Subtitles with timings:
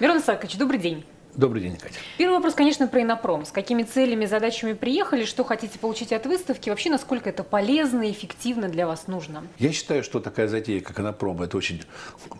[0.00, 1.04] Мирон Исаакович, добрый день.
[1.36, 1.94] Добрый день, Катя.
[2.16, 3.44] Первый вопрос, конечно, про Инопром.
[3.44, 8.10] С какими целями, задачами приехали, что хотите получить от выставки, вообще насколько это полезно и
[8.10, 9.46] эффективно для вас нужно?
[9.58, 11.82] Я считаю, что такая затея, как Инопром, это очень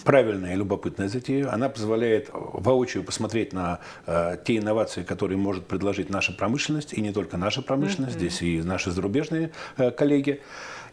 [0.05, 1.53] правильная и любопытная затея.
[1.53, 7.13] Она позволяет воочию посмотреть на э, те инновации, которые может предложить наша промышленность, и не
[7.13, 8.31] только наша промышленность, mm-hmm.
[8.31, 10.41] здесь и наши зарубежные э, коллеги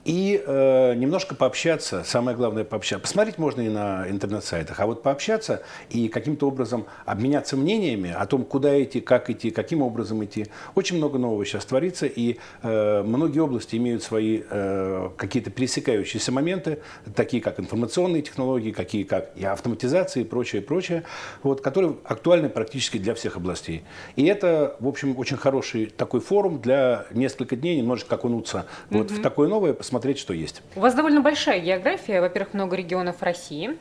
[0.08, 3.02] и э, немножко пообщаться, самое главное пообщаться.
[3.02, 8.46] Посмотреть можно и на интернет-сайтах, а вот пообщаться и каким-то образом обменяться мнениями о том,
[8.46, 10.48] куда идти, как идти, каким образом идти.
[10.76, 16.80] Очень много нового сейчас творится, и э, многие области имеют свои э, какие-то пересекающиеся моменты,
[17.14, 21.04] такие как информационные технологии, какие как и автоматизация и прочее, прочее,
[21.44, 23.84] вот, которые актуальны практически для всех областей.
[24.16, 28.98] И это, в общем, очень хороший такой форум для несколько дней немножечко окунуться mm-hmm.
[28.98, 30.62] вот в такое новое, посмотреть посмотреть, что есть.
[30.76, 33.78] У вас довольно большая география, во-первых, много регионов России,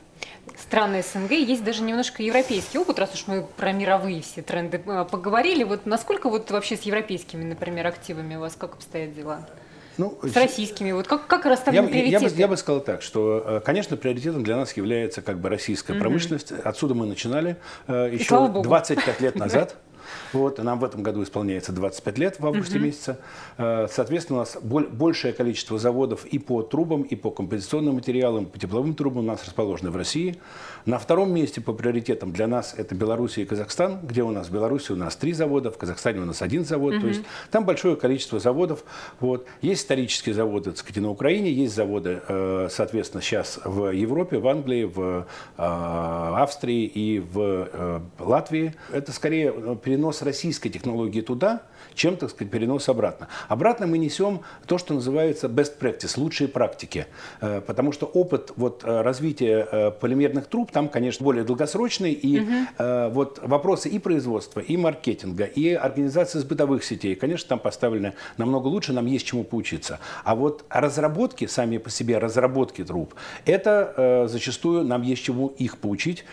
[0.56, 5.04] страны СНГ, есть даже немножко европейский опыт, раз уж мы про мировые все тренды э,
[5.10, 5.62] поговорили.
[5.64, 9.46] Вот насколько вот вообще с европейскими, например, активами у вас как обстоят дела?
[9.98, 12.24] Ну, с российскими, вот как, как расставлены я, приоритеты?
[12.24, 15.48] Я бы, я бы сказал так, что, э, конечно, приоритетом для нас является как бы
[15.48, 16.00] российская угу.
[16.00, 16.52] промышленность.
[16.52, 17.56] Отсюда мы начинали
[17.88, 19.76] э, еще 25 лет назад.
[20.32, 22.86] Вот, нам в этом году исполняется 25 лет в августе угу.
[22.86, 23.18] месяце.
[23.58, 28.58] Э, соответственно, у нас большее количество заводов и по трубам, и по композиционным материалам, по
[28.58, 30.38] тепловым трубам у нас расположены в России.
[30.84, 34.52] На втором месте по приоритетам для нас это Белоруссия и Казахстан, где у нас в
[34.52, 36.94] Беларуси у нас три завода, в Казахстане у нас один завод.
[36.94, 37.00] Угу.
[37.00, 38.84] То есть там большое количество заводов.
[39.20, 39.46] Вот.
[39.62, 44.46] Есть исторические заводы, так сказать, на Украине, есть заводы, э, соответственно, сейчас в Европе, в
[44.46, 45.26] Англии, в
[45.58, 48.74] э, Австрии и в Латвии.
[48.92, 49.52] Это скорее
[49.96, 51.62] перенос российской технологии туда,
[51.94, 53.28] чем, так сказать, перенос обратно.
[53.48, 57.06] Обратно мы несем то, что называется best practice, лучшие практики.
[57.40, 62.12] Э, потому что опыт вот, э, развития э, полимерных труб там, конечно, более долгосрочный.
[62.12, 62.50] И угу.
[63.10, 68.92] вот вопросы и производства, и маркетинга, и организации сбытовых сетей, конечно, там поставлены намного лучше,
[68.92, 69.98] нам есть чему поучиться.
[70.24, 73.14] А вот разработки, сами по себе разработки труб,
[73.44, 76.24] это зачастую нам есть чему их поучить,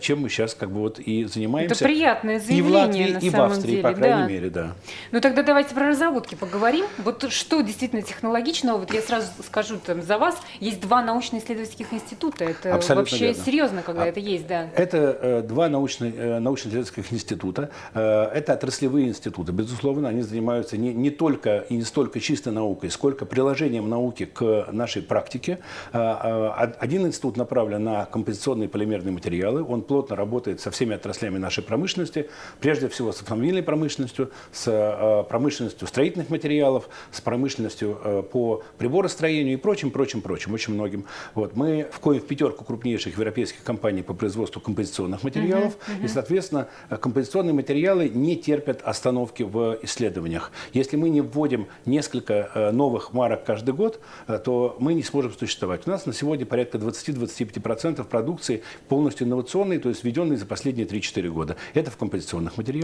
[0.00, 1.74] чем мы сейчас как бы вот и занимаемся.
[1.74, 2.58] Это приятное заявление.
[2.58, 4.28] И в Латвии, и в Австрии, деле, по крайней да.
[4.28, 4.72] мере, да.
[5.10, 6.86] Ну тогда давайте про разработки поговорим.
[6.98, 12.44] Вот что действительно технологичного, вот я сразу скажу там за вас, есть два научно-исследовательских института.
[12.44, 13.44] Это Абсолютно вообще верно.
[13.44, 14.68] серьезно, когда а, это есть, да.
[14.74, 17.70] Это э, два научно, э, научно-исследовательских института.
[17.94, 19.52] Э, это отраслевые институты.
[19.52, 24.68] Безусловно, они занимаются не, не только и не столько чистой наукой, сколько приложением науки к
[24.70, 25.58] нашей практике.
[25.92, 29.64] Э, э, один институт направлен на композиционные полимерные материалы.
[29.64, 32.28] Он плотно работает со всеми отраслями нашей промышленности,
[32.60, 39.54] прежде всего с автомобильной промышленностью, с э, промышленностью строительных материалов, с промышленностью э, по приборостроению
[39.54, 41.04] и прочим, прочим, прочим, очень многим.
[41.34, 46.04] Вот, мы входим в пятерку крупнейших европейских компаний по производству композиционных материалов, uh-huh, uh-huh.
[46.04, 50.52] и, соответственно, композиционные материалы не терпят остановки в исследованиях.
[50.72, 54.00] Если мы не вводим несколько э, новых марок каждый год,
[54.44, 55.82] то мы не сможем существовать.
[55.86, 61.28] У нас на сегодня порядка 20-25% продукции полностью инновационной, то есть введенной за последние 3-4
[61.30, 61.56] года.
[61.74, 62.81] Это в композиционных материалах.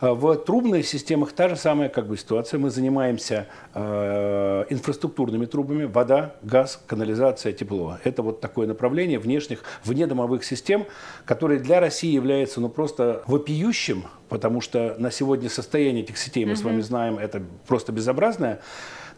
[0.00, 2.58] А в трубных системах та же самая как бы ситуация.
[2.58, 7.98] Мы занимаемся э, инфраструктурными трубами, вода, газ, канализация, тепло.
[8.04, 10.86] Это вот такое направление внешних, внедомовых систем,
[11.24, 16.52] которое для России является ну, просто вопиющим, потому что на сегодня состояние этих сетей, мы
[16.52, 16.56] mm-hmm.
[16.56, 18.60] с вами знаем, это просто безобразное.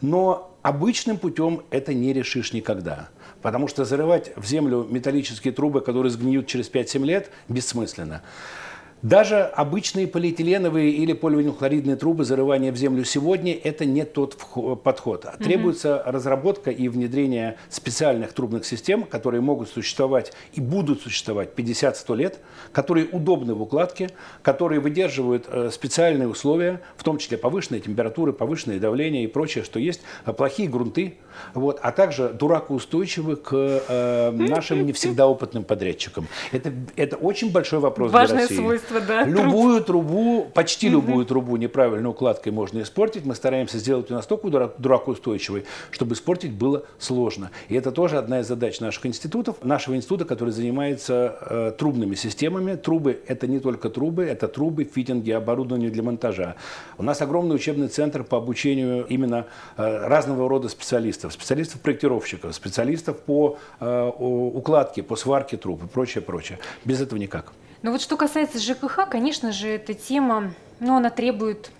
[0.02, 3.08] Но обычным путем это не решишь никогда.
[3.42, 8.22] Потому что зарывать в землю металлические трубы, которые сгниют через 5-7 лет, бессмысленно.
[9.02, 14.36] Даже обычные полиэтиленовые или поливинилхлоридные трубы зарывания в землю сегодня– это не тот
[14.82, 15.24] подход.
[15.26, 15.44] Угу.
[15.44, 22.38] Требуется разработка и внедрение специальных трубных систем, которые могут существовать и будут существовать 50-100 лет,
[22.72, 24.10] которые удобны в укладке,
[24.42, 29.78] которые выдерживают э, специальные условия, в том числе повышенные температуры, повышенное давление и прочее, что
[29.78, 31.18] есть, э, плохие грунты,
[31.54, 36.28] вот, а также дуракоустойчивы к э, нашим не всегда опытным подрядчикам.
[36.52, 38.56] Это, это очень большой вопрос Важное для России.
[38.56, 39.24] свойство свойство, да.
[39.24, 43.24] Любую трубу, почти любую трубу неправильной укладкой можно испортить.
[43.24, 44.48] Мы стараемся сделать ее настолько
[44.78, 47.50] дуракоустойчивой, чтобы испортить было сложно.
[47.68, 52.76] И это тоже одна из задач наших институтов, нашего института, который занимается э, трубными системами.
[52.76, 56.56] Трубы– это не только трубы, это трубы, фитинги, оборудование для монтажа.
[56.98, 59.46] У нас огромный учебный центр по обучению именно
[59.76, 61.32] э, разного рода специалистов.
[61.32, 66.58] Специалистов-проектировщиков, специалистов по э, укладке, по сварке труб и прочее, прочее.
[66.84, 67.52] Без этого никак.
[67.82, 71.70] Но вот что касается ЖКХ, конечно же, эта тема, ну, она требует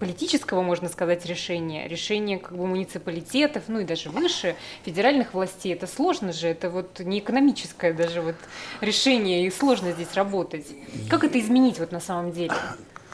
[0.00, 5.74] политического, можно сказать, решения, решения как бы муниципалитетов, ну и даже выше, федеральных властей.
[5.74, 8.36] Это сложно же, это вот не экономическое даже вот
[8.80, 10.66] решение, и сложно здесь работать.
[11.08, 12.54] Как это изменить вот на самом деле?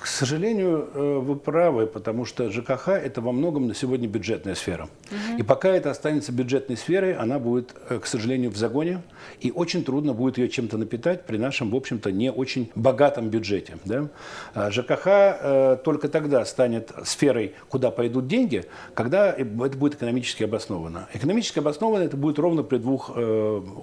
[0.00, 4.84] К сожалению, э, вы правы, потому что ЖКХ– это во многом на сегодня бюджетная сфера.
[5.10, 5.38] Угу.
[5.38, 9.02] И пока это останется бюджетной сферой, она будет, э, к сожалению, в загоне,
[9.40, 13.78] и очень трудно будет ее чем-то напитать при нашем, в общем-то, не очень богатом бюджете.
[13.84, 14.08] Да?
[14.54, 18.64] А ЖКХ э, только тогда станет сферой, куда пойдут деньги,
[18.94, 21.08] когда это будет экономически обосновано.
[21.14, 23.16] Экономически обосновано это будет ровно при двух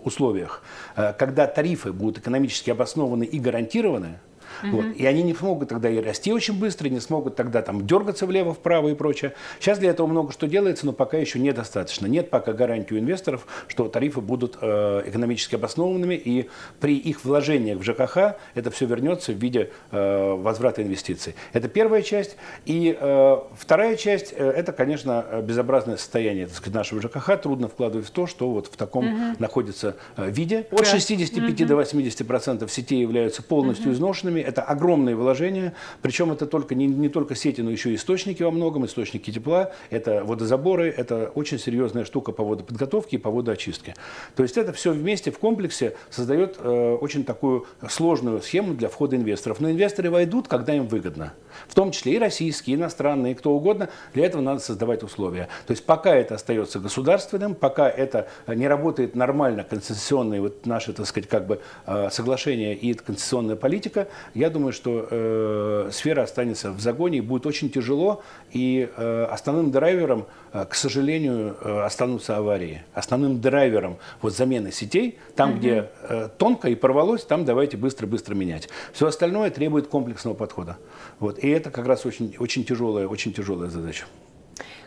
[0.04, 0.64] условиях.
[0.96, 4.20] Когда тарифы будут экономически обоснованы и гарантированы,
[4.62, 4.72] Угу.
[4.72, 4.86] Вот.
[4.96, 8.90] И они не смогут тогда и расти очень быстро, не смогут тогда там дергаться влево-вправо
[8.90, 9.34] и прочее.
[9.60, 12.08] Сейчас для этого много что делается, но пока еще недостаточно.
[12.08, 17.80] Нет пока гарантии у инвесторов, что тарифы будут э, экономически обоснованными, и при их вложениях
[17.80, 21.36] в ЖКХ это все вернется в виде э, возврата инвестиций.
[21.54, 22.38] Это первая часть.
[22.66, 27.42] И э, вторая часть, э, это, конечно, безобразное состояние так сказать, нашего ЖКХ.
[27.42, 29.36] Трудно вкладывать в то, что вот в таком угу.
[29.40, 30.68] находится э, виде.
[30.72, 31.68] От 65 угу.
[31.68, 33.94] до 80 процентов сетей являются полностью угу.
[33.94, 38.44] изношенными это огромные вложения, причем это только, не, не только сети, но еще и источники
[38.44, 43.96] во многом, источники тепла, это водозаборы, это очень серьезная штука по водоподготовке и по водоочистке.
[44.36, 49.16] То есть это все вместе в комплексе создает э, очень такую сложную схему для входа
[49.16, 49.60] инвесторов.
[49.60, 51.34] Но инвесторы войдут, когда им выгодно.
[51.68, 53.90] В том числе и российские, и иностранные, и кто угодно.
[54.14, 55.48] Для этого надо создавать условия.
[55.68, 61.06] То есть пока это остается государственным, пока это не работает нормально конституционные вот наши, так
[61.06, 66.80] сказать, как бы э, соглашения и конституционная политика, я думаю, что э, сфера останется в
[66.80, 68.24] загоне и будет очень тяжело.
[68.52, 72.84] И э, основным драйвером, э, к сожалению, э, останутся аварии.
[72.94, 75.60] Основным драйвером вот замены сетей, там, угу.
[75.60, 78.70] где э, тонко и порвалось, там давайте быстро-быстро менять.
[78.92, 80.78] Все остальное требует комплексного подхода.
[81.20, 81.40] Вот.
[81.40, 84.06] И это как раз очень, очень, тяжелая, очень тяжелая задача.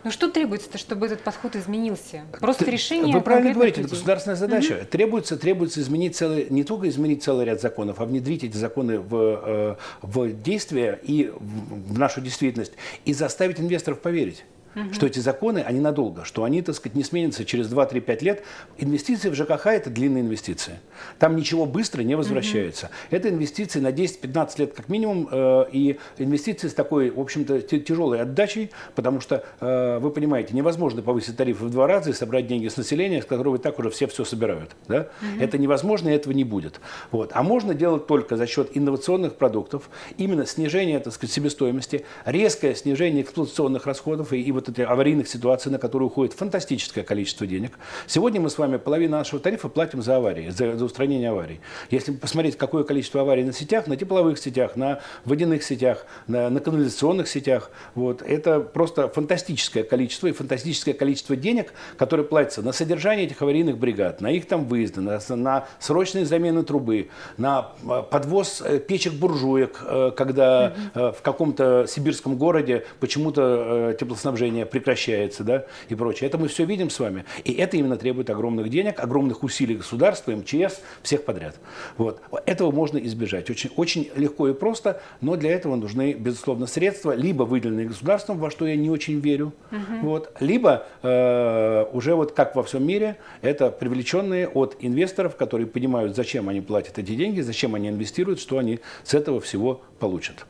[0.06, 2.22] Ну что требуется, чтобы этот подход изменился?
[2.38, 3.12] Просто Ты, решение.
[3.12, 3.86] Вы правильно говорите, людей.
[3.86, 4.74] это государственная задача.
[4.74, 4.86] Угу.
[4.86, 9.16] Требуется, требуется изменить целый, не только изменить целый ряд законов, а внедрить эти законы в,
[9.16, 12.74] э, в действие и в нашу действительность
[13.04, 14.44] и заставить инвесторов поверить
[14.76, 14.92] угу.
[14.92, 18.44] что эти законы, они надолго, что они, так сказать, не сменятся через 2-3-5 лет.
[18.78, 20.78] Инвестиции в ЖКХ– это длинные инвестиции.
[21.18, 22.86] Там ничего быстро не возвращается.
[22.86, 23.16] Угу.
[23.16, 28.20] Это инвестиции на 10-15 лет как минимум, э, и инвестиции с такой, в общем-то, тяжелой
[28.20, 32.68] отдачей, потому что, э, вы понимаете, невозможно повысить тарифы в два раза и собрать деньги
[32.68, 34.76] с населения, с которого и так уже все все собирают.
[34.88, 35.08] Да?
[35.20, 35.42] Угу.
[35.42, 36.80] Это невозможно, и этого не будет.
[37.10, 37.30] Вот.
[37.34, 39.88] А можно делать только за счет инновационных продуктов,
[40.18, 45.28] именно снижение, так сказать, себестоимости, резкое снижение эксплуатационных расходов и, и вот вот эти аварийных
[45.28, 47.72] ситуаций, на которые уходит фантастическое количество денег.
[48.06, 51.60] Сегодня мы с вами половину нашего тарифа платим за аварии, за, за устранение аварий.
[51.90, 56.60] Если посмотреть, какое количество аварий на сетях, на тепловых сетях, на водяных сетях, на, на
[56.60, 63.26] канализационных сетях, вот, это просто фантастическое количество и фантастическое количество денег, которые платятся на содержание
[63.26, 68.62] этих аварийных бригад, на их там выезды, на, на срочные замены трубы, на а, подвоз
[68.64, 71.12] э, печек-буржуек, э, когда mm-hmm.
[71.12, 76.28] в каком-то сибирском городе почему-то теплоснабжение образование прекращается, да, и прочее.
[76.28, 77.24] Это мы все видим с вами.
[77.44, 81.56] И это именно требует огромных денег, огромных усилий государства, МЧС, всех подряд.
[81.96, 82.20] Вот.
[82.46, 83.50] Этого можно избежать.
[83.50, 88.50] Очень, очень легко и просто, но для этого нужны, безусловно, средства, либо выделенные государством, во
[88.50, 90.08] что я не очень верю, угу.
[90.08, 96.16] вот, либо э, уже вот как во всем мире, это привлеченные от инвесторов, которые понимают,
[96.16, 100.46] зачем они платят эти деньги, зачем они инвестируют, что они с этого всего получат.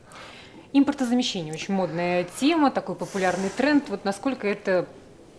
[0.73, 3.89] Импортозамещение очень модная тема, такой популярный тренд.
[3.89, 4.87] Вот насколько это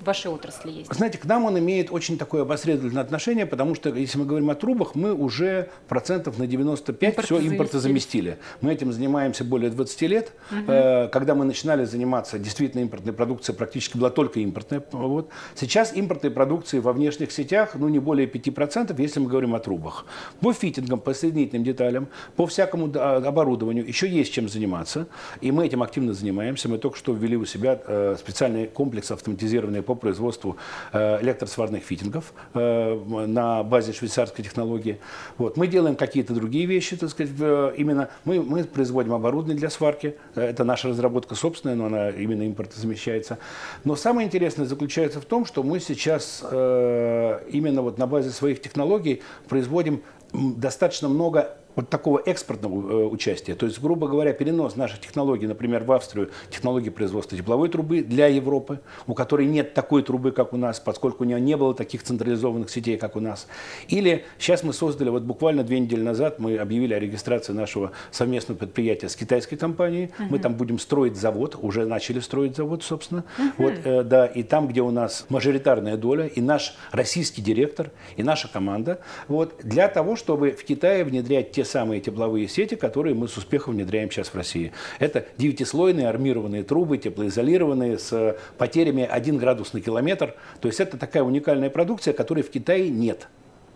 [0.00, 0.94] в вашей отрасли есть?
[0.94, 4.54] Знаете, к нам он имеет очень такое обосредительное отношение, потому что, если мы говорим о
[4.54, 8.38] трубах, мы уже процентов на 95 Импорт все импортозаместили.
[8.60, 10.32] Мы этим занимаемся более 20 лет.
[10.50, 10.66] Угу.
[11.12, 14.82] Когда мы начинали заниматься, действительно, импортной продукцией практически была только импортная.
[14.92, 15.30] Вот.
[15.54, 20.06] Сейчас импортной продукции во внешних сетях, ну, не более 5%, если мы говорим о трубах.
[20.40, 25.06] По фитингам, по соединительным деталям, по всякому оборудованию еще есть чем заниматься.
[25.40, 26.68] И мы этим активно занимаемся.
[26.68, 30.58] Мы только что ввели у себя э, специальный комплекс автоматизированный по производству
[30.92, 32.94] э, электросварных фитингов э,
[33.26, 34.98] на базе швейцарской технологии.
[35.38, 35.56] Вот.
[35.56, 37.32] Мы делаем какие-то другие вещи, так сказать,
[37.78, 40.16] именно мы, мы производим оборудование для сварки.
[40.34, 43.38] Это наша разработка собственная, но она именно импортозамещается.
[43.84, 48.60] Но самое интересное заключается в том, что мы сейчас э, именно вот на базе своих
[48.60, 50.02] технологий производим
[50.32, 53.54] достаточно много вот такого экспортного участия.
[53.54, 58.26] То есть, грубо говоря, перенос наших технологий, например, в Австрию, технологии производства тепловой трубы для
[58.26, 62.02] Европы, у которой нет такой трубы, как у нас, поскольку у нее не было таких
[62.02, 63.46] централизованных сетей, как у нас.
[63.86, 68.58] Или сейчас мы создали, вот буквально две недели назад мы объявили о регистрации нашего совместного
[68.58, 70.10] предприятия с китайской компанией.
[70.18, 70.28] Угу.
[70.30, 73.22] Мы там будем строить завод, уже начали строить завод, собственно.
[73.38, 73.48] Угу.
[73.58, 78.24] Вот, э, да, и там, где у нас мажоритарная доля, и наш российский директор, и
[78.24, 83.28] наша команда, вот, для того, чтобы в Китае внедрять те самые тепловые сети, которые мы
[83.28, 84.72] с успехом внедряем сейчас в России.
[84.98, 90.34] Это девятислойные армированные трубы, теплоизолированные, с потерями 1 градус на километр.
[90.60, 93.28] То есть это такая уникальная продукция, которой в Китае нет.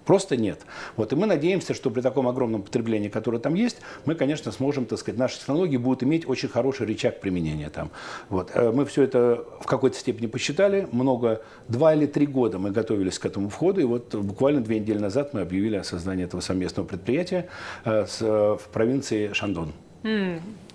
[0.05, 0.61] Просто нет.
[0.97, 4.87] Вот, и мы надеемся, что при таком огромном потреблении, которое там есть, мы, конечно, сможем,
[4.87, 7.91] так сказать, наши технологии будут иметь очень хороший рычаг применения там.
[8.29, 8.51] Вот.
[8.55, 10.89] Э, мы все это в какой-то степени посчитали.
[10.93, 14.99] Много, два или три года мы готовились к этому входу, и вот буквально две недели
[14.99, 17.49] назад мы объявили о создании этого совместного предприятия
[17.85, 19.73] э, в провинции Шандон.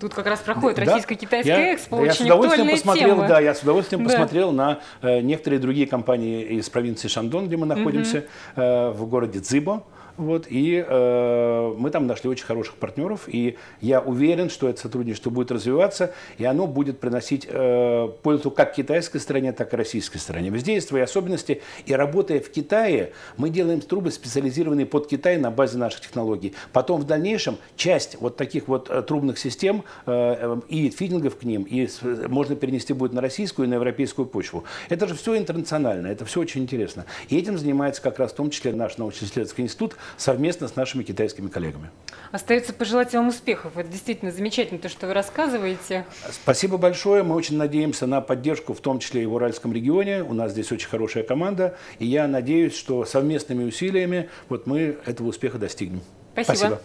[0.00, 3.28] Тут как раз проходит да, российско-китайская экспо, я очень с удовольствием посмотрел, тема.
[3.28, 4.10] Да, я с удовольствием да.
[4.10, 8.18] посмотрел на э, некоторые другие компании из провинции Шандон, где мы находимся,
[8.56, 8.90] mm-hmm.
[8.90, 9.84] э, в городе Цзибо.
[10.18, 15.30] Вот, и э, мы там нашли очень хороших партнеров, и я уверен, что это сотрудничество
[15.30, 20.50] будет развиваться, и оно будет приносить э, пользу как китайской стороне, так и российской стороне.
[20.50, 25.52] Везде есть свои особенности, и работая в Китае, мы делаем трубы, специализированные под Китай на
[25.52, 26.52] базе наших технологий.
[26.72, 31.62] Потом в дальнейшем часть вот таких вот э, трубных систем э, и фидингов к ним,
[31.62, 31.88] и
[32.26, 34.64] можно перенести будет на российскую и на европейскую почву.
[34.88, 37.06] Это же все интернационально, это все очень интересно.
[37.28, 41.48] И этим занимается как раз в том числе наш научно-исследовательский институт, совместно с нашими китайскими
[41.48, 41.90] коллегами.
[42.32, 43.76] Остается пожелать вам успехов.
[43.76, 46.04] Это действительно замечательно, то, что вы рассказываете.
[46.30, 47.22] Спасибо большое.
[47.22, 50.22] Мы очень надеемся на поддержку, в том числе и в Уральском регионе.
[50.22, 51.76] У нас здесь очень хорошая команда.
[51.98, 56.02] И я надеюсь, что совместными усилиями вот мы этого успеха достигнем.
[56.34, 56.80] Спасибо.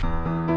[0.00, 0.55] Спасибо.